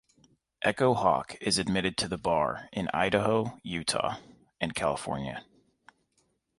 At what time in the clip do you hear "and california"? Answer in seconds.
4.59-5.45